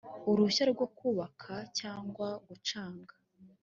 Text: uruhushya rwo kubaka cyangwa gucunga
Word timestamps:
uruhushya 0.29 0.63
rwo 0.73 0.87
kubaka 0.97 1.53
cyangwa 1.79 2.27
gucunga 2.47 3.13